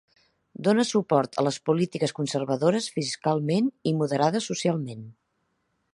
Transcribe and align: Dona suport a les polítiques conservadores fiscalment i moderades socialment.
Dona 0.67 0.85
suport 0.91 1.37
a 1.41 1.43
les 1.47 1.59
polítiques 1.71 2.15
conservadores 2.21 2.89
fiscalment 2.97 3.69
i 3.93 3.95
moderades 4.01 4.49
socialment. 4.53 5.09